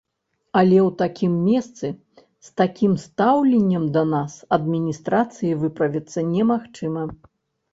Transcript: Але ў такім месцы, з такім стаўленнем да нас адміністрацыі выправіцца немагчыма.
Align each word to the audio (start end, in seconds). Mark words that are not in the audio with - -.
Але 0.59 0.77
ў 0.87 0.89
такім 1.01 1.33
месцы, 1.49 1.91
з 2.47 2.57
такім 2.61 2.95
стаўленнем 3.03 3.85
да 3.99 4.03
нас 4.15 4.33
адміністрацыі 4.59 5.53
выправіцца 5.65 6.19
немагчыма. 6.33 7.03